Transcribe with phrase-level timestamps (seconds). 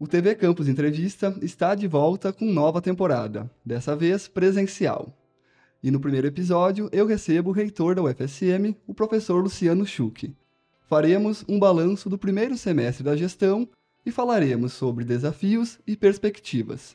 [0.00, 5.12] O TV Campus Entrevista está de volta com nova temporada, dessa vez presencial.
[5.82, 10.32] E no primeiro episódio eu recebo o reitor da UFSM, o professor Luciano Schuch.
[10.86, 13.68] Faremos um balanço do primeiro semestre da gestão
[14.06, 16.94] e falaremos sobre desafios e perspectivas.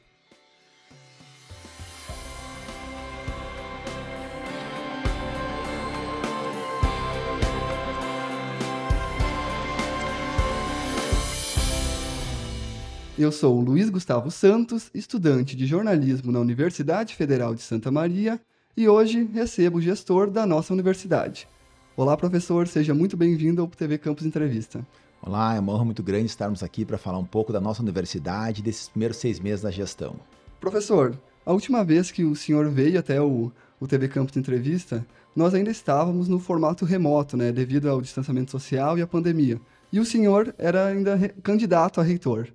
[13.16, 18.42] Eu sou o Luiz Gustavo Santos, estudante de jornalismo na Universidade Federal de Santa Maria
[18.76, 21.48] e hoje recebo o gestor da nossa universidade.
[21.96, 24.84] Olá, professor, seja muito bem-vindo ao TV Campus Entrevista.
[25.22, 28.62] Olá, é uma honra muito grande estarmos aqui para falar um pouco da nossa universidade
[28.62, 30.16] e desses primeiros seis meses da gestão.
[30.60, 35.54] Professor, a última vez que o senhor veio até o, o TV Campus Entrevista, nós
[35.54, 39.62] ainda estávamos no formato remoto, né, devido ao distanciamento social e à pandemia.
[39.92, 42.48] E o senhor era ainda candidato a reitor.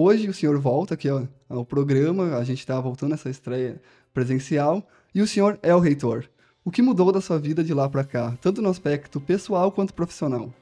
[0.00, 3.82] Hoje o senhor volta aqui ao, programa, a gente está voltando essa estreia
[4.14, 6.24] presencial, e o senhor é o reitor.
[6.64, 9.92] O que mudou da sua vida de lá para cá, tanto no aspecto pessoal quanto
[9.92, 10.54] profissional?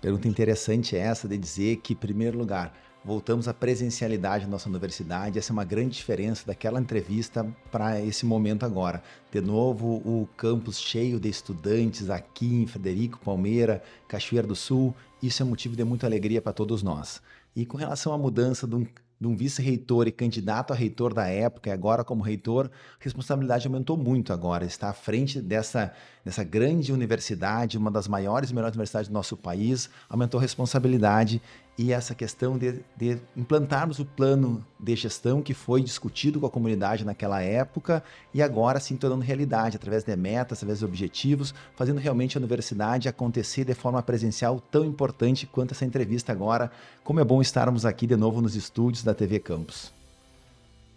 [0.00, 2.72] Pergunta interessante é essa de dizer que, em primeiro lugar,
[3.04, 5.40] voltamos à presencialidade na nossa universidade.
[5.40, 9.02] Essa é uma grande diferença daquela entrevista para esse momento agora.
[9.32, 14.94] De novo, o campus cheio de estudantes aqui em Frederico, Palmeira, Cachoeira do Sul.
[15.20, 17.20] Isso é motivo de muita alegria para todos nós.
[17.54, 18.86] E com relação à mudança de um,
[19.20, 23.96] um vice-reitor e candidato a reitor da época, e agora como reitor, a responsabilidade aumentou
[23.96, 24.64] muito agora.
[24.64, 25.92] Está à frente dessa,
[26.24, 31.42] dessa grande universidade, uma das maiores e melhores universidades do nosso país, aumentou a responsabilidade
[31.78, 36.50] e essa questão de, de, implantarmos o plano de gestão que foi discutido com a
[36.50, 38.02] comunidade naquela época
[38.34, 43.08] e agora sim tornando realidade através de metas, através de objetivos, fazendo realmente a universidade
[43.08, 46.68] acontecer de forma presencial tão importante quanto essa entrevista agora.
[47.04, 49.92] Como é bom estarmos aqui de novo nos estúdios da TV Campus.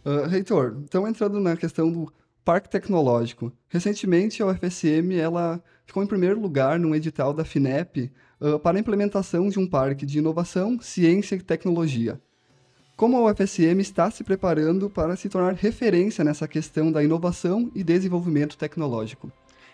[0.03, 2.11] Uh, Reitor, então entrando na questão do
[2.43, 3.53] Parque Tecnológico.
[3.69, 8.09] Recentemente, a UFSM ela ficou em primeiro lugar num edital da FINEP
[8.39, 12.17] uh, para a implementação de um parque de inovação, ciência e tecnologia.
[12.95, 17.83] Como a UFSM está se preparando para se tornar referência nessa questão da inovação e
[17.83, 19.29] desenvolvimento tecnológico?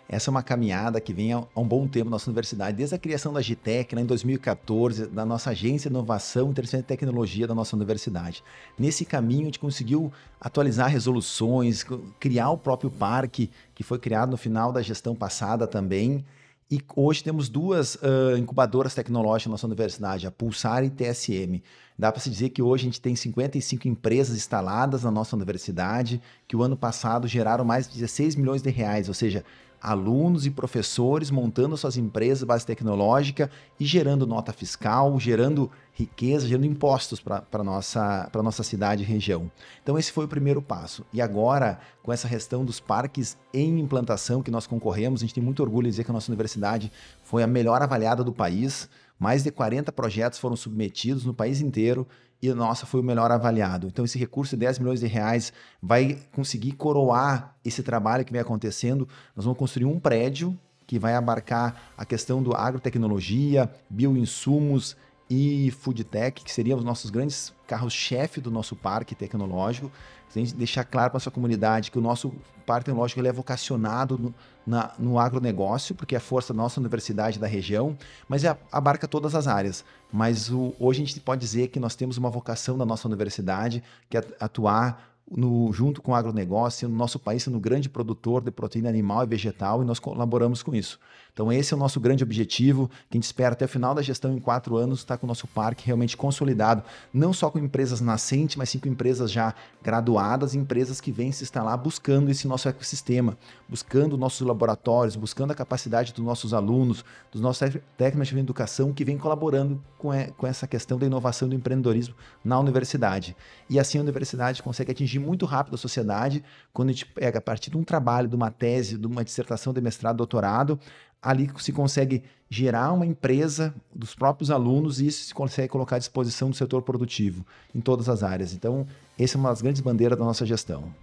[0.09, 2.97] Essa é uma caminhada que vem há um bom tempo na nossa universidade, desde a
[2.97, 7.75] criação da GTEC, lá em 2014, da nossa agência de inovação, e tecnologia da nossa
[7.75, 8.41] universidade.
[8.79, 11.85] Nesse caminho, a gente conseguiu atualizar resoluções,
[12.19, 16.23] criar o próprio parque, que foi criado no final da gestão passada também.
[16.71, 21.61] E hoje temos duas uh, incubadoras tecnológicas na nossa universidade, a Pulsar e TSM.
[21.97, 26.21] Dá para se dizer que hoje a gente tem 55 empresas instaladas na nossa universidade,
[26.47, 29.43] que o ano passado geraram mais de 16 milhões de reais, ou seja,
[29.81, 33.49] alunos e professores montando suas empresas base tecnológica
[33.79, 39.51] e gerando nota fiscal, gerando riqueza, gerando impostos para a nossa, nossa cidade e região.
[39.81, 41.05] Então, esse foi o primeiro passo.
[41.11, 45.43] E agora, com essa questão dos parques em implantação que nós concorremos, a gente tem
[45.43, 46.91] muito orgulho de dizer que a nossa universidade
[47.23, 48.89] foi a melhor avaliada do país.
[49.19, 52.07] Mais de 40 projetos foram submetidos no país inteiro
[52.41, 53.87] e nossa foi o melhor avaliado.
[53.87, 55.51] Então esse recurso de 10 milhões de reais
[55.81, 59.07] vai conseguir coroar esse trabalho que vem acontecendo.
[59.35, 64.95] Nós vamos construir um prédio que vai abarcar a questão do agrotecnologia, bioinsumos
[65.29, 69.91] e foodtech, que seriam os nossos grandes carros-chefe do nosso parque tecnológico.
[70.33, 72.33] A gente deixar claro para a sua comunidade que o nosso
[72.65, 76.79] parque tecnológico ele é vocacionado no, na, no agronegócio, porque é a força da nossa
[76.79, 79.83] universidade da região, mas é, abarca todas as áreas.
[80.11, 83.81] Mas o, hoje a gente pode dizer que nós temos uma vocação da nossa universidade,
[84.09, 88.41] que é atuar no, junto com o agronegócio, no nosso país sendo um grande produtor
[88.41, 90.99] de proteína animal e vegetal, e nós colaboramos com isso.
[91.37, 94.01] Então, esse é o nosso grande objetivo, que a gente espera até o final da
[94.01, 96.81] gestão, em quatro anos, estar com o nosso parque realmente consolidado,
[97.13, 99.53] não só com empresas nascentes, mas sim com empresas já
[99.83, 103.37] graduadas, empresas que vêm se instalar buscando esse nosso ecossistema,
[103.69, 109.05] buscando nossos laboratórios, buscando a capacidade dos nossos alunos, dos nossos técnicos de educação, que
[109.05, 113.37] vêm colaborando com, com essa questão da inovação do empreendedorismo na universidade.
[113.69, 116.43] E assim a universidade consegue atingir muito rápido a sociedade,
[116.73, 119.71] quando a gente pega a partir de um trabalho, de uma tese, de uma dissertação
[119.71, 120.79] de mestrado, doutorado,
[121.21, 125.99] ali se consegue gerar uma empresa dos próprios alunos e isso se consegue colocar à
[125.99, 128.53] disposição do setor produtivo em todas as áreas.
[128.53, 128.85] Então,
[129.17, 130.93] essa é uma das grandes bandeiras da nossa gestão.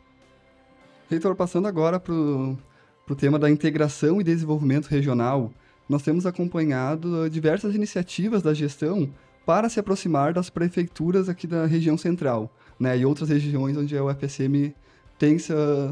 [1.11, 5.53] Reitor, passando agora para o tema da integração e desenvolvimento regional,
[5.89, 9.11] nós temos acompanhado diversas iniciativas da gestão
[9.45, 12.51] para se aproximar das prefeituras aqui da região central,
[12.81, 14.73] né, e outras regiões onde a UFSM
[15.19, 15.37] tem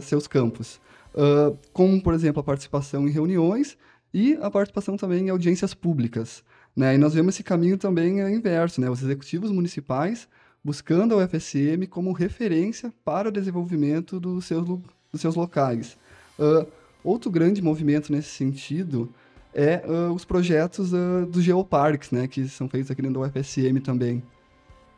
[0.00, 0.80] seus campos.
[1.14, 3.76] Uh, como, por exemplo, a participação em reuniões
[4.12, 6.42] e a participação também em audiências públicas.
[6.76, 6.94] Né?
[6.94, 8.88] E nós vemos esse caminho também inverso, né?
[8.88, 10.28] Os executivos municipais
[10.64, 15.98] buscando a UFSM como referência para o desenvolvimento dos seus, dos seus locais.
[16.38, 16.66] Uh,
[17.02, 19.12] outro grande movimento nesse sentido
[19.52, 23.80] é uh, os projetos uh, dos geoparques, né, que são feitos aqui dentro da UFSM
[23.84, 24.22] também.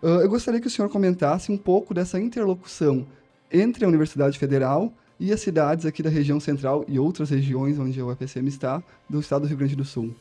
[0.02, 3.06] eu gostaria que o senhor comentasse um pouco dessa interlocução
[3.50, 8.00] entre a Universidade Federal e as cidades aqui da região central e outras regiões onde
[8.00, 10.14] a UFSM está, do estado do Rio Grande do Sul.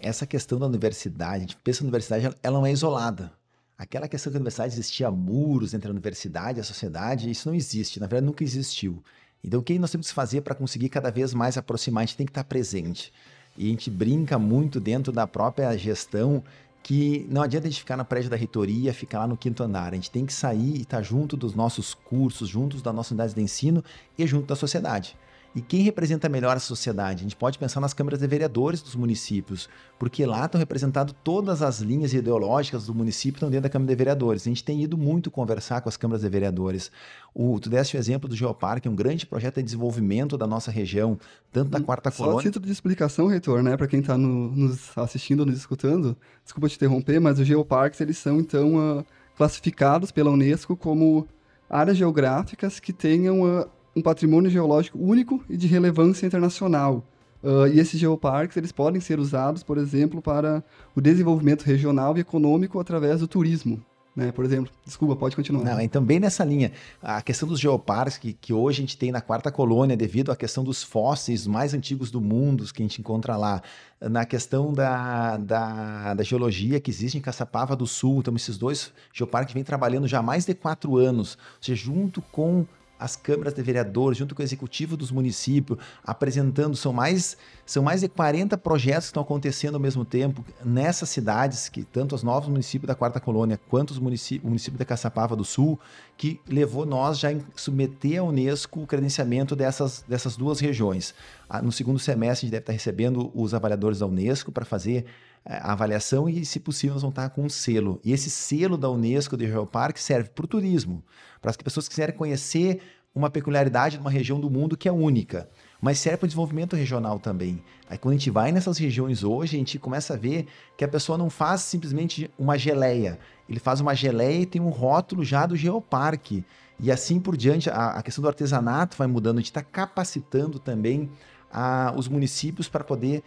[0.00, 3.32] Essa questão da universidade, a gente pensa na universidade, ela não é isolada.
[3.76, 7.54] Aquela questão que a universidade existia muros entre a universidade e a sociedade, isso não
[7.54, 9.02] existe, na verdade nunca existiu.
[9.42, 12.02] Então, o que nós temos que fazer para conseguir cada vez mais aproximar?
[12.02, 13.12] A gente tem que estar presente.
[13.56, 16.42] E a gente brinca muito dentro da própria gestão
[16.82, 19.92] que não adianta a gente ficar no prédio da reitoria, ficar lá no quinto andar.
[19.92, 23.34] A gente tem que sair e estar junto dos nossos cursos, juntos das nossas unidades
[23.34, 23.84] de ensino
[24.16, 25.16] e junto da sociedade.
[25.54, 27.20] E quem representa melhor a sociedade?
[27.20, 29.68] A gente pode pensar nas câmaras de vereadores dos municípios,
[29.98, 33.96] porque lá estão representadas todas as linhas ideológicas do município estão dentro da Câmara de
[33.96, 34.42] Vereadores.
[34.42, 36.92] A gente tem ido muito conversar com as câmaras de vereadores.
[37.34, 41.18] O, tu deste o exemplo do Geoparque, um grande projeto de desenvolvimento da nossa região,
[41.50, 42.42] tanto da hum, quarta Só colônia...
[42.42, 46.68] Só título de explicação, reitor, né, para quem está no, nos assistindo, nos escutando, desculpa
[46.68, 49.04] te interromper, mas os geoparques, eles são, então, uh,
[49.36, 51.26] classificados pela Unesco como
[51.70, 53.68] áreas geográficas que tenham uh,
[53.98, 57.04] um patrimônio geológico único e de relevância internacional.
[57.42, 60.62] Uh, e esses geoparques eles podem ser usados, por exemplo, para
[60.94, 63.80] o desenvolvimento regional e econômico através do turismo.
[64.18, 64.32] Né?
[64.32, 65.62] Por exemplo, desculpa, pode continuar.
[65.62, 69.12] Não, então, bem nessa linha, a questão dos geoparques que, que hoje a gente tem
[69.12, 73.00] na quarta colônia, devido à questão dos fósseis mais antigos do mundo que a gente
[73.00, 73.62] encontra lá,
[74.00, 78.92] na questão da, da, da geologia que existe em Caçapava do Sul, então esses dois
[79.12, 82.66] geoparques vêm trabalhando já há mais de quatro anos, ou seja, junto com
[82.98, 88.00] as câmaras de vereadores, junto com o executivo dos municípios, apresentando, são mais, são mais
[88.00, 92.48] de 40 projetos que estão acontecendo ao mesmo tempo nessas cidades, que tanto os novos
[92.48, 95.78] municípios da Quarta Colônia quanto os municípios, o município de Caçapava do Sul,
[96.16, 101.14] que levou nós já a submeter à Unesco o credenciamento dessas, dessas duas regiões.
[101.48, 105.06] Ah, no segundo semestre, a gente deve estar recebendo os avaliadores da Unesco para fazer
[105.44, 108.00] a avaliação e, se possível, nós vamos estar com um selo.
[108.04, 111.02] E esse selo da Unesco de Geoparque serve para o turismo,
[111.40, 112.80] para as pessoas que quiserem conhecer
[113.14, 115.48] uma peculiaridade de uma região do mundo que é única,
[115.80, 117.62] mas serve para o desenvolvimento regional também.
[117.88, 120.46] Aí quando a gente vai nessas regiões hoje, a gente começa a ver
[120.76, 123.18] que a pessoa não faz simplesmente uma geleia,
[123.48, 126.44] ele faz uma geleia e tem um rótulo já do geoparque.
[126.80, 130.60] E assim por diante, a, a questão do artesanato vai mudando, a gente está capacitando
[130.60, 131.10] também
[131.50, 133.22] a, os municípios para poder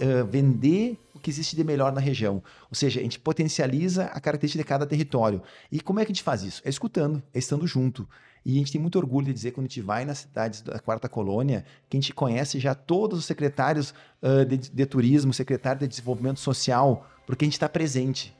[0.00, 2.42] uh, vender que existe de melhor na região.
[2.70, 5.42] Ou seja, a gente potencializa a característica de cada território.
[5.72, 6.60] E como é que a gente faz isso?
[6.64, 8.06] É escutando, é estando junto.
[8.44, 10.78] E a gente tem muito orgulho de dizer, quando a gente vai nas cidades da
[10.78, 15.80] Quarta Colônia, que a gente conhece já todos os secretários uh, de, de turismo, secretário
[15.80, 18.36] de desenvolvimento social, porque a gente está presente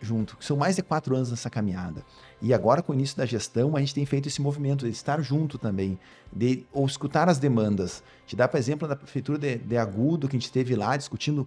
[0.00, 0.36] junto.
[0.40, 2.04] São mais de quatro anos nessa caminhada.
[2.42, 5.20] E agora, com o início da gestão, a gente tem feito esse movimento de estar
[5.20, 5.98] junto também,
[6.32, 8.02] de ou escutar as demandas.
[8.26, 11.46] Te dá, por exemplo, da prefeitura de, de Agudo, que a gente esteve lá discutindo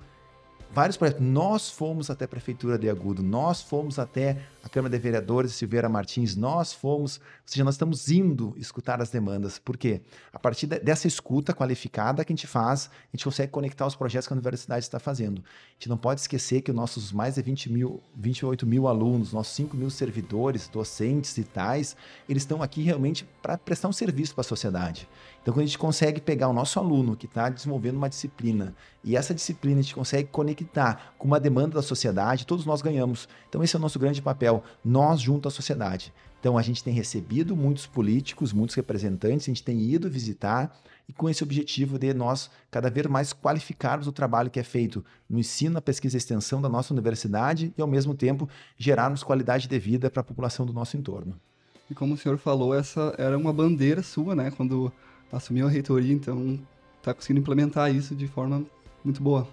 [0.71, 1.25] vários projetos.
[1.25, 5.57] Nós fomos até a Prefeitura de Agudo, nós fomos até a Câmara de Vereadores de
[5.57, 9.57] Silveira Martins, nós fomos, ou seja, nós estamos indo escutar as demandas.
[9.57, 10.01] Por quê?
[10.33, 14.27] A partir dessa escuta qualificada que a gente faz, a gente consegue conectar os projetos
[14.27, 15.39] que a universidade está fazendo.
[15.39, 19.31] A gente não pode esquecer que os nossos mais de 20 mil, 28 mil alunos,
[19.31, 21.95] nossos 5 mil servidores, docentes e tais,
[22.27, 25.07] eles estão aqui realmente para prestar um serviço para a sociedade.
[25.47, 29.15] Então, quando a gente consegue pegar o nosso aluno que está desenvolvendo uma disciplina e
[29.15, 33.29] essa disciplina a gente consegue conectar com uma demanda da sociedade, todos nós ganhamos.
[33.47, 36.13] Então, esse é o nosso grande papel, nós junto à sociedade.
[36.37, 40.77] Então, a gente tem recebido muitos políticos, muitos representantes, a gente tem ido visitar
[41.07, 45.01] e com esse objetivo de nós cada vez mais qualificarmos o trabalho que é feito
[45.29, 49.69] no ensino, na pesquisa e extensão da nossa universidade e, ao mesmo tempo, gerarmos qualidade
[49.69, 51.39] de vida para a população do nosso entorno.
[51.89, 54.51] E como o senhor falou, essa era uma bandeira sua, né?
[54.51, 54.91] Quando
[55.31, 56.59] assumiu a reitoria, então
[56.99, 58.65] está conseguindo implementar isso de forma
[59.03, 59.47] muito boa.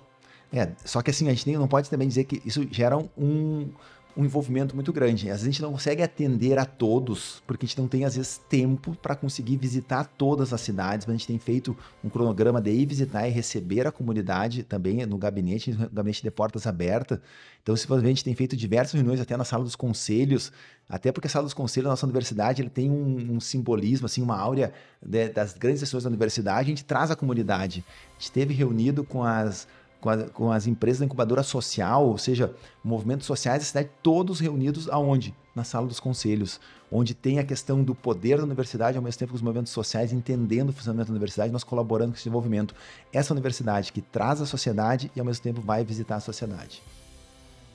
[0.52, 3.68] É, só que assim, a gente não pode também dizer que isso gera um,
[4.16, 5.28] um envolvimento muito grande.
[5.28, 8.14] Às vezes a gente não consegue atender a todos, porque a gente não tem, às
[8.16, 12.60] vezes, tempo para conseguir visitar todas as cidades, mas a gente tem feito um cronograma
[12.60, 17.18] de ir visitar e receber a comunidade também no gabinete, no gabinete de portas abertas.
[17.62, 20.52] Então, simplesmente, a gente tem feito diversas reuniões até na sala dos conselhos,
[20.88, 24.22] até porque a sala dos conselhos da nossa universidade ele tem um, um simbolismo, assim,
[24.22, 27.84] uma áurea de, das grandes sessões da universidade, a gente traz a comunidade.
[27.88, 29.66] A gente esteve reunido com as
[30.04, 34.38] com, a, com as empresas da incubadora social, ou seja, movimentos sociais da cidade, todos
[34.38, 35.34] reunidos aonde?
[35.56, 36.60] Na sala dos conselhos,
[36.92, 40.12] onde tem a questão do poder da universidade, ao mesmo tempo que os movimentos sociais,
[40.12, 42.74] entendendo o funcionamento da universidade, nós colaborando com esse desenvolvimento.
[43.12, 46.82] Essa universidade que traz a sociedade e, ao mesmo tempo, vai visitar a sociedade.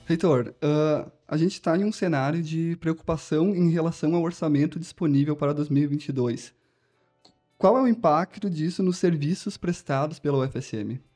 [0.04, 5.34] Reitor, uh, a gente está em um cenário de preocupação em relação ao orçamento disponível
[5.34, 6.52] para 2022.
[7.58, 11.09] Qual é o impacto disso nos serviços prestados pela UFSM?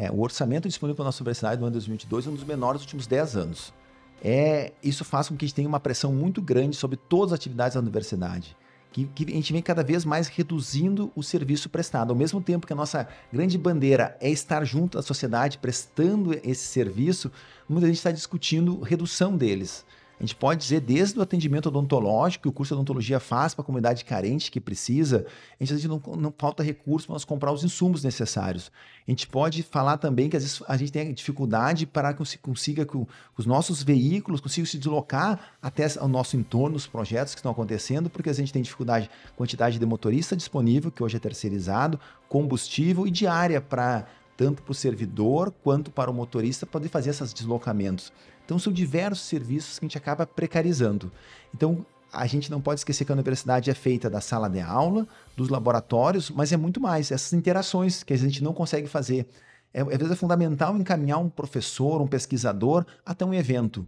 [0.00, 2.44] É, o orçamento disponível para a nossa universidade no ano de 2022 é um dos
[2.44, 3.74] menores dos últimos 10 anos.
[4.22, 7.40] É, isso faz com que a gente tenha uma pressão muito grande sobre todas as
[7.40, 8.56] atividades da universidade
[8.92, 12.10] que, que, a gente vem cada vez mais reduzindo o serviço prestado.
[12.10, 16.66] Ao mesmo tempo que a nossa grande bandeira é estar junto à sociedade prestando esse
[16.66, 17.30] serviço,
[17.68, 19.84] muita gente está discutindo redução deles.
[20.18, 23.62] A gente pode dizer desde o atendimento odontológico que o curso de odontologia faz para
[23.62, 25.24] a comunidade carente que precisa,
[25.60, 28.72] a gente, não, não, falta recurso para nós comprar os insumos necessários.
[29.06, 32.84] A gente pode falar também que às vezes a gente tem dificuldade para que consiga
[32.84, 32.96] que
[33.36, 38.10] os nossos veículos consigam se deslocar até o nosso entorno, os projetos que estão acontecendo,
[38.10, 41.98] porque a gente tem dificuldade, quantidade de motorista disponível, que hoje é terceirizado,
[42.28, 44.06] combustível e diária para
[44.36, 48.12] tanto para o servidor quanto para o motorista poder fazer esses deslocamentos.
[48.48, 51.12] Então, são diversos serviços que a gente acaba precarizando.
[51.54, 55.06] Então, a gente não pode esquecer que a universidade é feita da sala de aula,
[55.36, 59.28] dos laboratórios, mas é muito mais, essas interações que a gente não consegue fazer.
[59.70, 63.86] É, às vezes é fundamental encaminhar um professor, um pesquisador até um evento.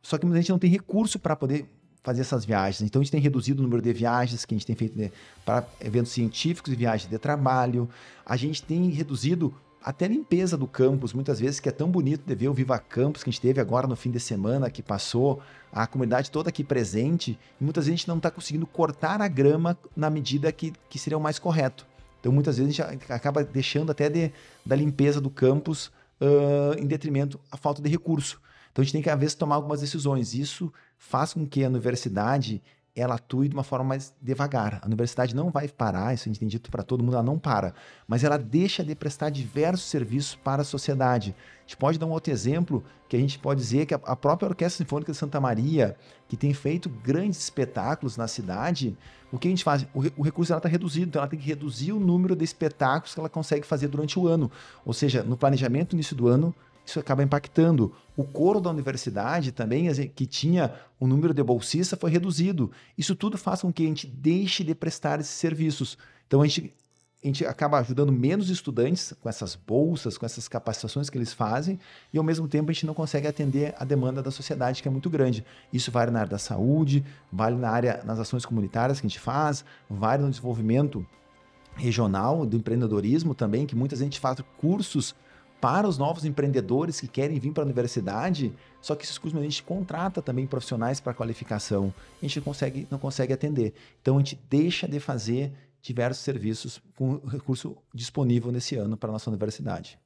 [0.00, 1.68] Só que a gente não tem recurso para poder
[2.04, 2.82] fazer essas viagens.
[2.82, 5.12] Então a gente tem reduzido o número de viagens que a gente tem feito
[5.44, 7.90] para eventos científicos e viagens de trabalho.
[8.24, 9.52] A gente tem reduzido
[9.82, 12.78] até a limpeza do campus, muitas vezes, que é tão bonito de ver o Viva
[12.78, 15.40] Campus que a gente teve agora no fim de semana que passou,
[15.72, 19.28] a comunidade toda aqui presente, e muitas vezes a gente não está conseguindo cortar a
[19.28, 21.86] grama na medida que, que seria o mais correto.
[22.20, 24.32] Então, muitas vezes a gente acaba deixando até de,
[24.66, 25.86] da limpeza do campus
[26.20, 28.40] uh, em detrimento à falta de recurso.
[28.72, 30.34] Então, a gente tem que, às vezes, tomar algumas decisões.
[30.34, 32.60] Isso faz com que a universidade
[32.94, 34.80] ela atue de uma forma mais devagar.
[34.82, 37.38] A universidade não vai parar, isso a gente tem dito para todo mundo, ela não
[37.38, 37.74] para,
[38.06, 41.34] mas ela deixa de prestar diversos serviços para a sociedade.
[41.58, 44.48] A gente pode dar um outro exemplo, que a gente pode dizer que a própria
[44.48, 48.96] Orquestra Sinfônica de Santa Maria, que tem feito grandes espetáculos na cidade,
[49.30, 49.86] o que a gente faz?
[49.92, 53.28] O, recurso está reduzido, então ela tem que reduzir o número de espetáculos que ela
[53.28, 54.50] consegue fazer durante o ano.
[54.84, 56.54] Ou seja, no planejamento no início do ano,
[56.88, 57.92] isso acaba impactando.
[58.16, 62.70] O coro da universidade também, que tinha o um número de bolsistas, foi reduzido.
[62.96, 65.98] Isso tudo faz com que a gente deixe de prestar esses serviços.
[66.26, 66.74] Então a gente,
[67.22, 71.78] a gente acaba ajudando menos estudantes com essas bolsas, com essas capacitações que eles fazem,
[72.10, 74.90] e ao mesmo tempo a gente não consegue atender a demanda da sociedade, que é
[74.90, 75.44] muito grande.
[75.70, 79.20] Isso vale na área da saúde, vale na área nas ações comunitárias que a gente
[79.20, 81.06] faz, vale no desenvolvimento
[81.74, 85.14] regional, do empreendedorismo também, que muita gente faz cursos
[85.60, 89.42] para os novos empreendedores que querem vir para a universidade, só que esses cursos a
[89.42, 93.74] gente contrata também profissionais para qualificação, a gente consegue, não consegue atender.
[94.00, 99.12] Então a gente deixa de fazer diversos serviços com recurso disponível nesse ano para a
[99.12, 99.98] nossa universidade.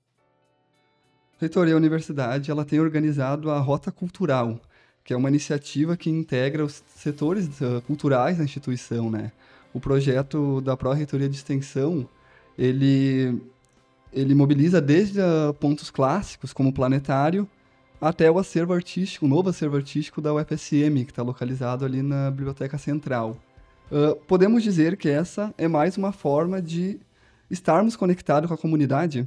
[1.38, 4.60] Reitor, e a universidade ela tem organizado a Rota Cultural,
[5.04, 9.32] que é uma iniciativa que integra os setores uh, culturais da instituição, né?
[9.74, 12.08] O projeto da Pró-Reitoria de Extensão,
[12.56, 13.42] ele
[14.12, 17.48] ele mobiliza desde uh, pontos clássicos, como o planetário,
[18.00, 22.30] até o acervo artístico, o novo acervo artístico da UFSM, que está localizado ali na
[22.30, 23.36] Biblioteca Central.
[23.90, 26.98] Uh, podemos dizer que essa é mais uma forma de
[27.50, 29.26] estarmos conectados com a comunidade?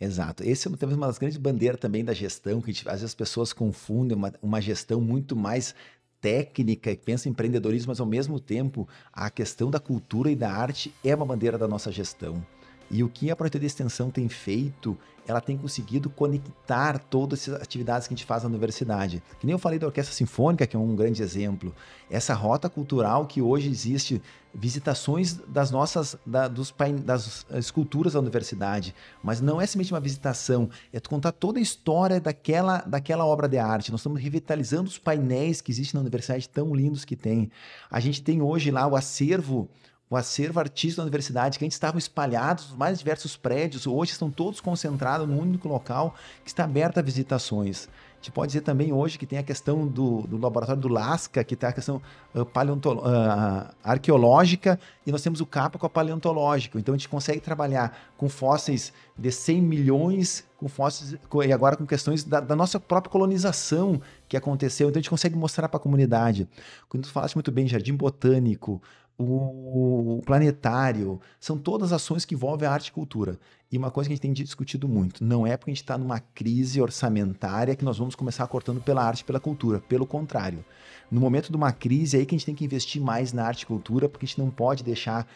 [0.00, 0.42] Exato.
[0.42, 4.16] Esse é uma das grandes bandeiras também da gestão, que às vezes as pessoas confundem
[4.16, 5.74] uma, uma gestão muito mais
[6.20, 10.50] técnica, que pensa em empreendedorismo, mas ao mesmo tempo a questão da cultura e da
[10.52, 12.44] arte é uma bandeira da nossa gestão.
[12.92, 17.62] E o que a Projetoria de Extensão tem feito, ela tem conseguido conectar todas as
[17.62, 19.22] atividades que a gente faz na universidade.
[19.40, 21.74] Que nem eu falei da Orquestra Sinfônica, que é um grande exemplo.
[22.10, 24.20] Essa rota cultural que hoje existe,
[24.52, 28.94] visitações das nossas, da, dos, das esculturas da universidade.
[29.22, 33.56] Mas não é simplesmente uma visitação, é contar toda a história daquela, daquela obra de
[33.56, 33.90] arte.
[33.90, 37.50] Nós estamos revitalizando os painéis que existem na universidade, tão lindos que tem.
[37.90, 39.70] A gente tem hoje lá o acervo
[40.12, 44.30] o acervo artístico da universidade, que antes estavam espalhados nos mais diversos prédios, hoje estão
[44.30, 46.14] todos concentrados num único local
[46.44, 47.88] que está aberto a visitações.
[47.88, 51.42] A gente pode dizer também hoje que tem a questão do, do laboratório do Lasca,
[51.42, 52.00] que tem a questão
[52.34, 56.78] uh, uh, arqueológica, e nós temos o CAPA com a paleontológica.
[56.78, 61.86] Então a gente consegue trabalhar com fósseis de 100 milhões, com fósseis, e agora com
[61.86, 64.88] questões da, da nossa própria colonização que aconteceu.
[64.88, 66.46] Então a gente consegue mostrar para a comunidade.
[66.88, 68.80] Quando tu falaste muito bem, jardim botânico,
[69.18, 73.38] o planetário, são todas ações que envolvem a arte e cultura.
[73.70, 75.96] E uma coisa que a gente tem discutido muito, não é porque a gente está
[75.96, 79.80] numa crise orçamentária que nós vamos começar cortando pela arte e pela cultura.
[79.80, 80.64] Pelo contrário,
[81.10, 83.44] no momento de uma crise é aí que a gente tem que investir mais na
[83.44, 85.26] arte e cultura, porque a gente não pode deixar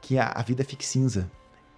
[0.00, 1.30] que a, a vida fique cinza.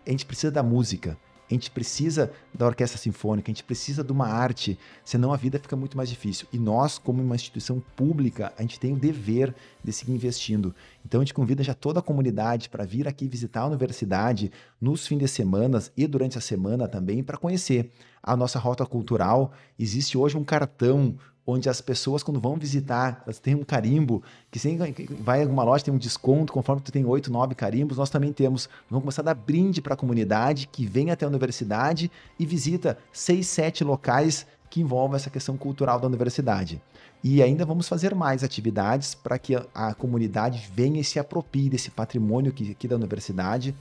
[0.06, 1.16] A gente precisa da música.
[1.50, 5.58] A gente precisa da orquestra sinfônica, a gente precisa de uma arte, senão a vida
[5.58, 6.46] fica muito mais difícil.
[6.52, 10.74] E nós, como uma instituição pública, a gente tem o dever de seguir investindo.
[11.08, 15.06] Então a gente convida já toda a comunidade para vir aqui visitar a universidade nos
[15.06, 17.90] fins de semana e durante a semana também para conhecer
[18.22, 19.52] a nossa rota cultural.
[19.78, 24.58] Existe hoje um cartão onde as pessoas, quando vão visitar, elas têm um carimbo, que
[24.58, 24.76] se
[25.18, 28.34] vai em alguma loja, tem um desconto, conforme tu tem oito, nove carimbos, nós também
[28.34, 28.68] temos.
[28.90, 32.98] Vamos começar a dar brinde para a comunidade que vem até a universidade e visita
[33.10, 36.80] seis, sete locais que envolvem essa questão cultural da universidade.
[37.22, 41.68] E ainda vamos fazer mais atividades para que a, a, comunidade venha e se aproprie
[41.68, 43.74] desse patrimônio aqui, aqui da universidade,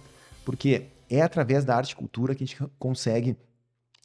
[0.43, 3.37] porque é através da arte e cultura que a gente consegue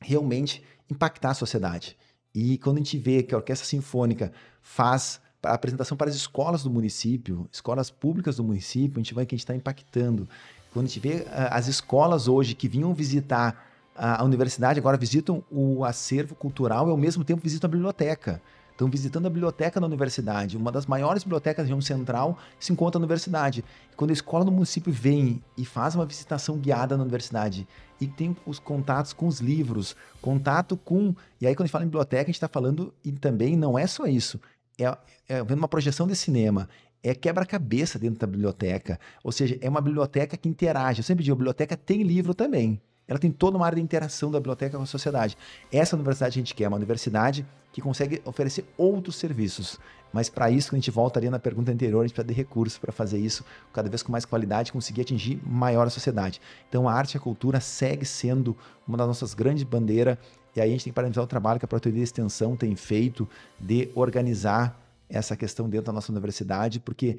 [0.00, 1.96] realmente impactar a sociedade.
[2.34, 6.62] E quando a gente vê que a Orquestra Sinfônica faz a apresentação para as escolas
[6.62, 10.28] do município, escolas públicas do município, a gente vai que a gente está impactando.
[10.72, 15.42] Quando a gente vê ah, as escolas hoje que vinham visitar a universidade, agora visitam
[15.50, 18.40] o acervo cultural e ao mesmo tempo visitam a biblioteca.
[18.72, 22.98] Estão visitando a biblioteca da universidade, uma das maiores bibliotecas da região central se encontra
[22.98, 23.62] na universidade.
[23.94, 27.68] Quando a escola do município vem e faz uma visitação guiada na universidade
[28.00, 31.14] e tem os contatos com os livros, contato com.
[31.40, 33.78] E aí, quando a gente fala em biblioteca, a gente está falando, e também não
[33.78, 34.40] é só isso,
[34.80, 34.96] é,
[35.28, 36.68] é vendo uma projeção de cinema,
[37.02, 38.98] é quebra-cabeça dentro da biblioteca.
[39.22, 41.00] Ou seja, é uma biblioteca que interage.
[41.00, 42.80] Eu sempre digo, a biblioteca tem livro também.
[43.12, 45.36] Ela tem toda uma área de interação da biblioteca com a sociedade.
[45.70, 49.78] Essa universidade a gente quer, uma universidade que consegue oferecer outros serviços.
[50.10, 52.90] Mas para isso, a gente voltaria na pergunta anterior, a gente precisa de recursos para
[52.90, 56.40] fazer isso, cada vez com mais qualidade, conseguir atingir maior a sociedade.
[56.70, 58.56] Então a arte e a cultura segue sendo
[58.88, 60.16] uma das nossas grandes bandeiras,
[60.56, 62.74] e aí a gente tem que parabenizar o trabalho que a Proteína de Extensão tem
[62.74, 63.28] feito
[63.60, 64.78] de organizar
[65.08, 67.18] essa questão dentro da nossa universidade, porque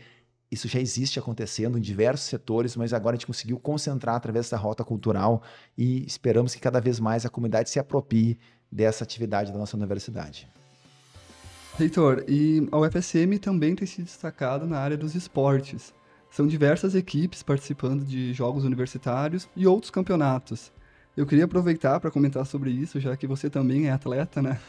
[0.53, 4.57] isso já existe acontecendo em diversos setores, mas agora a gente conseguiu concentrar através dessa
[4.57, 5.41] rota cultural
[5.77, 8.38] e esperamos que cada vez mais a comunidade se aproprie
[8.72, 10.48] dessa atividade da nossa universidade.
[11.77, 15.93] Reitor, e a UFSM também tem se destacado na área dos esportes.
[16.29, 20.71] São diversas equipes participando de jogos universitários e outros campeonatos.
[21.17, 24.60] Eu queria aproveitar para comentar sobre isso, já que você também é atleta, né?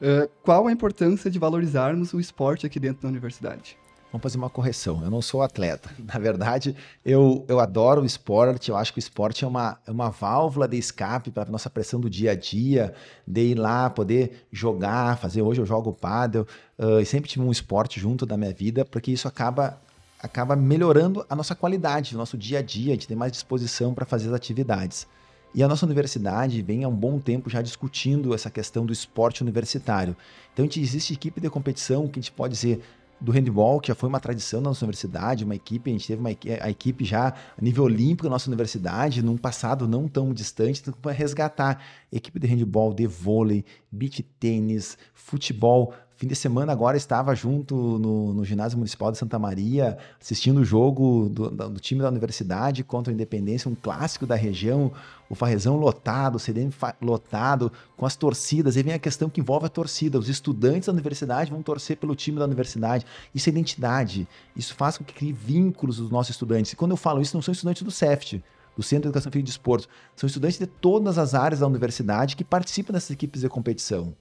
[0.00, 3.76] Uh, qual a importância de valorizarmos o esporte aqui dentro da universidade?
[4.10, 5.02] Vamos fazer uma correção.
[5.02, 5.90] Eu não sou atleta.
[6.02, 8.70] Na verdade, eu, eu adoro o esporte.
[8.70, 11.68] Eu acho que o esporte é uma, é uma válvula de escape para a nossa
[11.68, 12.94] pressão do dia a dia,
[13.26, 15.42] de ir lá, poder jogar, fazer.
[15.42, 16.46] Hoje eu jogo pádel.
[16.78, 19.78] Uh, e sempre tive um esporte junto da minha vida, porque isso acaba,
[20.20, 22.92] acaba melhorando a nossa qualidade, o nosso dia a dia.
[22.92, 25.06] A gente tem mais disposição para fazer as atividades.
[25.54, 29.42] E a nossa universidade vem há um bom tempo já discutindo essa questão do esporte
[29.42, 30.16] universitário.
[30.52, 32.82] Então, a gente existe equipe de competição que a gente pode dizer
[33.20, 36.20] do handball, que já foi uma tradição na nossa universidade, uma equipe, a gente teve
[36.20, 40.80] uma, a equipe já a nível olímpico na nossa universidade, num passado não tão distante,
[40.80, 46.96] então para resgatar equipe de handball, de vôlei, beach tênis, futebol, Fim de semana agora
[46.96, 52.02] estava junto no, no ginásio municipal de Santa Maria, assistindo o jogo do, do, time
[52.02, 54.90] da universidade contra a Independência, um clássico da região,
[55.30, 58.74] o Farrezão lotado, o CDM lotado, com as torcidas.
[58.74, 60.18] E vem a questão que envolve a torcida.
[60.18, 63.06] Os estudantes da universidade vão torcer pelo time da universidade.
[63.32, 64.26] Isso é identidade.
[64.56, 66.72] Isso faz com que crie vínculos dos nossos estudantes.
[66.72, 68.42] E quando eu falo isso, não são estudantes do CEFT,
[68.76, 69.88] do Centro de Educação Física e Desporto.
[70.16, 74.16] São estudantes de todas as áreas da universidade que participam dessas equipes de competição.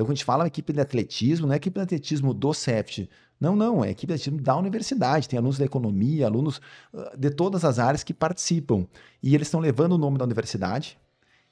[0.00, 3.06] Então, quando a gente fala equipe de atletismo, não é equipe de atletismo do CEFT.
[3.38, 5.28] Não, não, é equipe de atletismo da universidade.
[5.28, 6.56] Tem alunos da economia, alunos
[6.94, 8.86] uh, de todas as áreas que participam.
[9.22, 10.96] E eles estão levando o nome da universidade.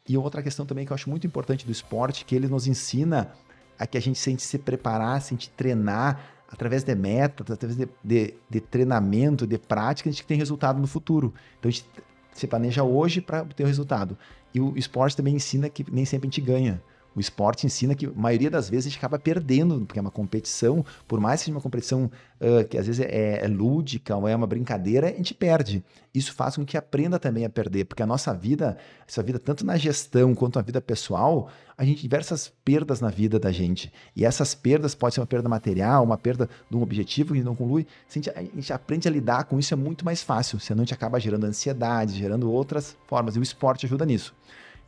[0.08, 3.34] E outra questão também que eu acho muito importante do esporte, que ele nos ensina
[3.78, 6.18] a que a gente sente se preparar, sente treinar
[6.50, 10.86] através de metas, através de, de, de treinamento, de prática, a gente tem resultado no
[10.86, 11.34] futuro.
[11.58, 11.84] Então a gente
[12.32, 14.16] se planeja hoje para ter o resultado.
[14.54, 16.82] E o esporte também ensina que nem sempre a gente ganha.
[17.18, 20.08] O esporte ensina que a maioria das vezes a gente acaba perdendo, porque é uma
[20.08, 22.08] competição, por mais que seja uma competição
[22.40, 25.82] uh, que às vezes é, é, lúdica ou é uma brincadeira, a gente perde.
[26.14, 29.66] Isso faz com que aprenda também a perder, porque a nossa vida, essa vida, tanto
[29.66, 33.92] na gestão quanto na vida pessoal, a gente tem diversas perdas na vida da gente.
[34.14, 37.56] E essas perdas pode ser uma perda material, uma perda de um objetivo que não
[37.56, 37.84] conclui.
[38.06, 40.82] Se a gente, a gente aprende a lidar com isso, é muito mais fácil, senão
[40.82, 44.32] a gente acaba gerando ansiedade, gerando outras formas, e o esporte ajuda nisso.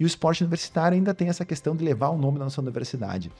[0.00, 3.30] E o esporte universitário ainda tem essa questão de levar o nome da nossa universidade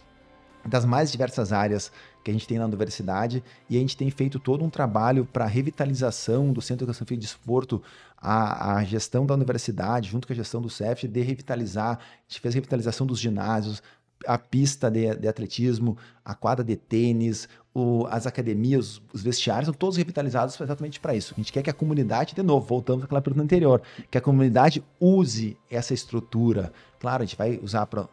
[0.68, 1.90] das mais diversas áreas
[2.22, 5.46] que a gente tem na universidade e a gente tem feito todo um trabalho para
[5.46, 7.82] revitalização do Centro de Educação Física e Desporto,
[8.16, 11.98] a, a, gestão da universidade, junto com a gestão do CEF, de revitalizar.
[11.98, 13.82] A gente fez a revitalização dos ginásios,
[14.26, 19.74] a pista de, de atletismo, a quadra de tênis, o, as academias, os vestiários, são
[19.74, 21.34] todos revitalizados exatamente para isso.
[21.34, 23.80] A gente quer que a comunidade, de novo, voltando àquela pergunta anterior,
[24.10, 26.72] que a comunidade use essa estrutura.
[26.98, 28.08] Claro, a gente vai usar para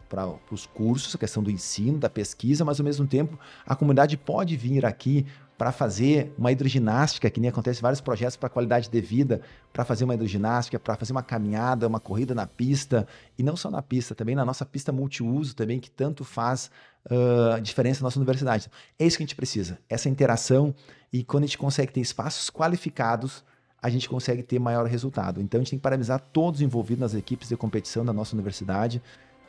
[0.52, 4.56] os cursos, a questão do ensino, da pesquisa, mas ao mesmo tempo a comunidade pode
[4.56, 5.26] vir aqui
[5.58, 9.42] para fazer uma hidroginástica, que nem acontece vários projetos para qualidade de vida,
[9.74, 13.72] para fazer uma hidroginástica, para fazer uma caminhada, uma corrida na pista, e não só
[13.72, 16.70] na pista, também na nossa pista multiuso também, que tanto faz
[17.10, 18.70] uh, diferença na nossa universidade.
[19.00, 20.76] É isso que a gente precisa, essa interação,
[21.12, 23.44] e quando a gente consegue ter espaços qualificados,
[23.82, 25.42] a gente consegue ter maior resultado.
[25.42, 28.36] Então a gente tem que parabenizar todos os envolvidos nas equipes de competição da nossa
[28.36, 29.02] universidade,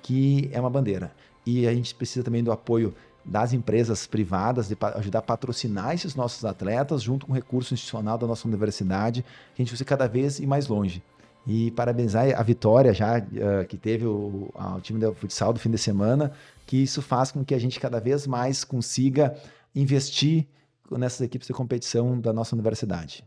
[0.03, 1.13] que é uma bandeira.
[1.45, 2.95] E a gente precisa também do apoio
[3.29, 8.17] das empresas privadas, de ajudar a patrocinar esses nossos atletas, junto com o recurso institucional
[8.17, 9.23] da nossa universidade,
[9.55, 11.03] que a gente fosse cada vez ir mais longe.
[11.47, 15.71] E parabenizar a vitória já uh, que teve o, o time de futsal do fim
[15.71, 16.33] de semana,
[16.67, 19.37] que isso faz com que a gente cada vez mais consiga
[19.75, 20.47] investir
[20.91, 23.25] nessas equipes de competição da nossa universidade.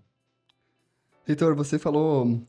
[1.26, 2.42] Reitor, você falou,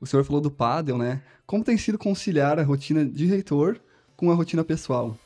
[0.00, 1.22] o senhor falou do pádel, né?
[1.46, 3.80] Como tem sido conciliar a rotina de reitor
[4.16, 5.16] com a rotina pessoal?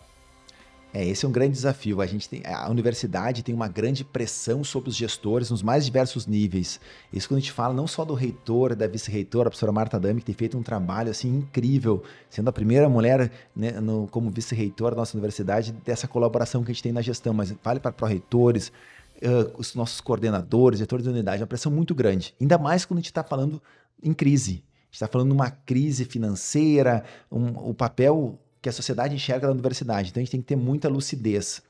[0.95, 2.03] É, esse é um grande desafio.
[2.03, 6.27] A gente tem, a universidade tem uma grande pressão sobre os gestores nos mais diversos
[6.27, 6.79] níveis.
[7.11, 10.21] Isso quando a gente fala não só do reitor, da vice-reitora, a professora Marta Dami,
[10.21, 14.95] que tem feito um trabalho assim incrível, sendo a primeira mulher né, no, como vice-reitora
[14.95, 18.71] da nossa universidade, dessa colaboração que a gente tem na gestão, mas vale para pró-reitores,
[19.23, 22.35] uh, os nossos coordenadores, diretores de unidade, é uma pressão muito grande.
[22.39, 23.63] Ainda mais quando a gente está falando
[24.03, 24.53] em crise.
[24.53, 29.49] A gente está falando de uma crise financeira, um, o papel que a sociedade enxerga
[29.49, 30.11] da universidade.
[30.11, 31.61] Então a gente tem que ter muita lucidez.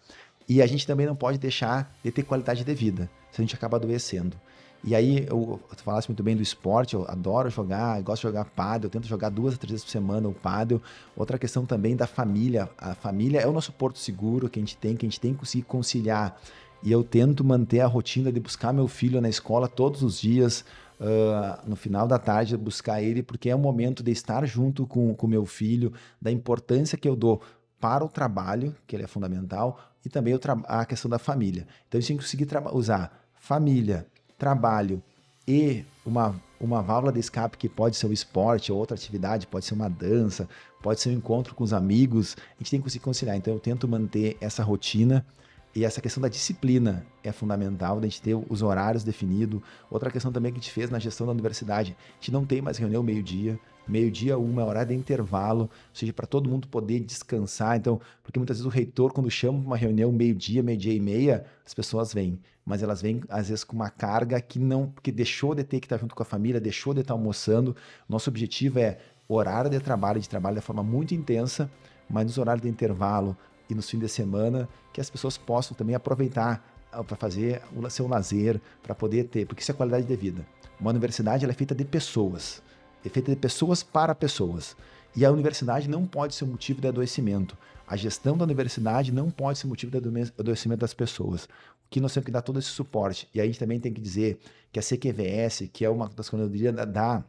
[0.49, 3.55] E a gente também não pode deixar de ter qualidade de vida, se a gente
[3.55, 4.37] acaba adoecendo.
[4.85, 8.29] E aí, eu, tu falasse muito bem do esporte, eu adoro jogar, eu gosto de
[8.29, 10.83] jogar pádel, eu tento jogar duas a três vezes por semana o pádel.
[11.17, 12.69] Outra questão também da família.
[12.77, 15.33] A família é o nosso porto seguro que a gente tem, que a gente tem
[15.33, 16.37] que conseguir conciliar.
[16.83, 20.65] E eu tento manter a rotina de buscar meu filho na escola todos os dias,
[21.03, 25.15] uh, no final da tarde, buscar ele, porque é o momento de estar junto com
[25.21, 27.43] o meu filho, da importância que eu dou
[27.81, 31.67] para o trabalho, que ele é fundamental, e também a questão da família.
[31.89, 34.07] Então, a gente tem que conseguir usar família,
[34.39, 35.03] trabalho
[35.47, 39.65] e uma, uma válvula de escape que pode ser o esporte ou outra atividade, pode
[39.65, 40.49] ser uma dança,
[40.81, 43.37] pode ser um encontro com os amigos, a gente tem que conseguir conciliar.
[43.37, 45.27] Então, eu tento manter essa rotina
[45.75, 49.63] e essa questão da disciplina é fundamental, da gente ter os horários definidos.
[49.91, 52.61] Outra questão também que a gente fez na gestão da universidade, a gente não tem
[52.61, 53.59] mais reunião meio-dia,
[53.89, 57.79] meio-dia, uma hora de intervalo, ou seja, para todo mundo poder descansar.
[57.79, 61.73] Então, porque muitas vezes o reitor, quando chama uma reunião meio-dia, meio-dia e meia, as
[61.73, 65.65] pessoas vêm, mas elas vêm às vezes com uma carga que não, porque deixou de
[65.65, 67.75] ter que estar junto com a família, deixou de estar almoçando.
[68.07, 71.71] Nosso objetivo é horário de trabalho, de trabalho de forma muito intensa,
[72.11, 73.35] mas nos horários de intervalo,
[73.73, 77.91] e nos fins de semana, que as pessoas possam também aproveitar ah, para fazer o
[77.91, 80.47] seu lazer, para poder ter, porque isso é qualidade de vida.
[80.79, 82.63] Uma universidade é feita de pessoas,
[83.05, 84.77] é feita de pessoas para pessoas.
[85.15, 87.57] E a universidade não pode ser motivo de adoecimento.
[87.87, 91.45] A gestão da universidade não pode ser motivo de adoecimento das pessoas.
[91.45, 93.29] O que nós temos que dar todo esse suporte.
[93.35, 94.39] E a gente também tem que dizer
[94.73, 97.25] que a CQVS, que é uma das coordenadorias da da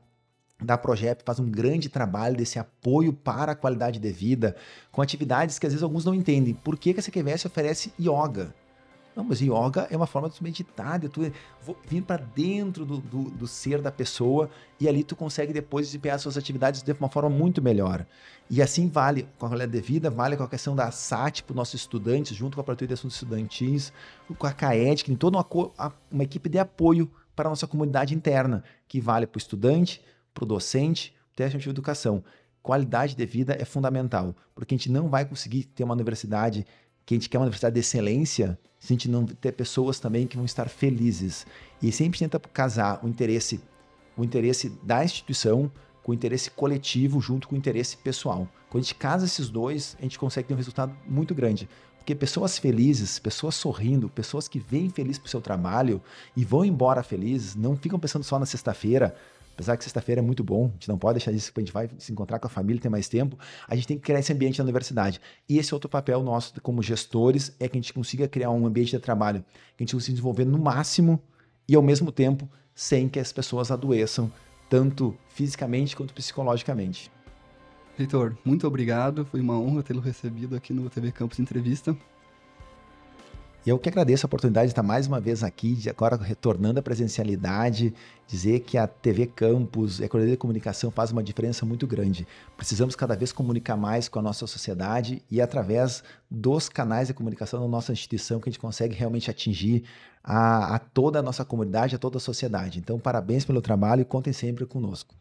[0.78, 4.56] Progep faz um grande trabalho desse apoio para a qualidade de vida,
[4.92, 6.54] com atividades que às vezes alguns não entendem.
[6.54, 8.54] Por que, que a CQVS oferece yoga?
[9.16, 11.22] Não, mas yoga é uma forma de tu meditar, de tu
[11.88, 14.50] vir para dentro do, do, do, ser da pessoa
[14.80, 18.06] e ali tu consegue depois desempenhar suas atividades de uma forma muito melhor.
[18.50, 21.52] E assim vale com a qualidade de vida, vale com a questão da SAT para
[21.52, 23.94] os nossos estudantes, junto com a Prefeitura de Assuntos Estudantis,
[24.38, 28.16] com a CAED, que tem toda uma, uma equipe de apoio para a nossa comunidade
[28.16, 30.02] interna, que vale para o estudante,
[30.34, 32.24] para o docente, teste de educação.
[32.62, 36.66] Qualidade de vida é fundamental, porque a gente não vai conseguir ter uma universidade
[37.06, 40.28] que a gente quer uma universidade de excelência se a gente não ter pessoas também
[40.28, 41.46] que vão estar felizes.
[41.82, 43.62] E sempre tenta casar o interesse,
[44.16, 48.48] o interesse da instituição com o interesse coletivo junto com o interesse pessoal.
[48.70, 51.68] Quando a gente casa esses dois, a gente consegue ter um resultado muito grande.
[51.98, 56.02] Porque pessoas felizes, pessoas sorrindo, pessoas que vêm felizes para o seu trabalho
[56.36, 59.16] e vão embora felizes, não ficam pensando só na sexta-feira,
[59.54, 61.90] Apesar que sexta-feira é muito bom, a gente não pode deixar disso, a gente vai
[61.98, 63.38] se encontrar com a família, ter mais tempo.
[63.68, 65.22] A gente tem que criar esse ambiente na universidade.
[65.48, 68.66] E esse é outro papel nosso como gestores, é que a gente consiga criar um
[68.66, 69.46] ambiente de trabalho
[69.78, 71.22] que a gente consiga desenvolver no máximo
[71.68, 74.32] e ao mesmo tempo sem que as pessoas adoeçam,
[74.70, 77.12] tanto fisicamente quanto psicologicamente.
[77.98, 79.24] Heitor, muito obrigado.
[79.26, 81.96] Foi uma honra tê-lo recebido aqui no TV Campus Entrevista.
[83.66, 86.84] E eu que agradeço a oportunidade de estar mais uma vez aqui, agora retornando à
[86.84, 87.94] presencialidade,
[88.28, 92.28] dizer que a TV Campus, a Economia de Comunicação faz uma diferença muito grande.
[92.58, 97.62] Precisamos cada vez comunicar mais com a nossa sociedade e através dos canais de comunicação
[97.62, 99.86] da nossa instituição que a gente consegue realmente atingir
[100.22, 102.80] a, a toda a nossa comunidade, a toda a sociedade.
[102.80, 105.16] Então, parabéns pelo trabalho e contem sempre conosco.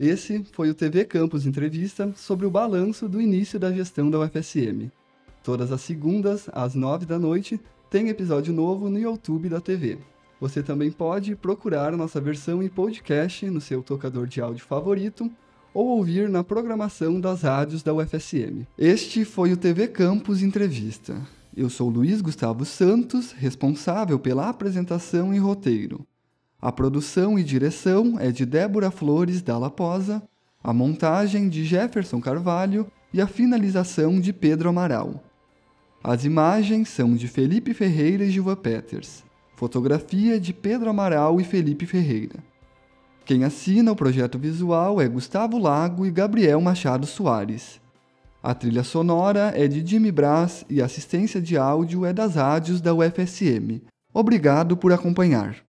[0.00, 4.90] Esse foi o TV Campus Entrevista sobre o balanço do início da gestão da UFSM.
[5.46, 9.96] Todas as segundas, às nove da noite, tem episódio novo no YouTube da TV.
[10.40, 15.30] Você também pode procurar nossa versão em podcast no seu tocador de áudio favorito
[15.72, 18.66] ou ouvir na programação das rádios da UFSM.
[18.76, 21.24] Este foi o TV Campus Entrevista.
[21.56, 26.04] Eu sou Luiz Gustavo Santos, responsável pela apresentação e roteiro.
[26.60, 30.20] A produção e direção é de Débora Flores Dalla Posa,
[30.60, 35.22] a montagem de Jefferson Carvalho e a finalização de Pedro Amaral.
[36.08, 39.24] As imagens são de Felipe Ferreira e Gilva Peters.
[39.56, 42.36] Fotografia de Pedro Amaral e Felipe Ferreira.
[43.24, 47.80] Quem assina o projeto visual é Gustavo Lago e Gabriel Machado Soares.
[48.40, 52.80] A trilha sonora é de Jimmy Brás e a assistência de áudio é das rádios
[52.80, 53.82] da UFSM.
[54.14, 55.56] Obrigado por acompanhar.